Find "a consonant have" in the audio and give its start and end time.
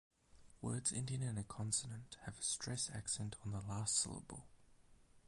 1.37-2.39